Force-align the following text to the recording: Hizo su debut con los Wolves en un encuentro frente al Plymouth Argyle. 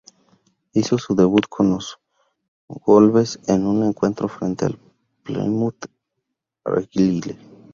Hizo 0.73 0.97
su 0.97 1.13
debut 1.15 1.45
con 1.47 1.69
los 1.69 1.99
Wolves 2.67 3.39
en 3.47 3.67
un 3.67 3.83
encuentro 3.83 4.27
frente 4.27 4.65
al 4.65 4.79
Plymouth 5.23 5.85
Argyle. 6.63 7.37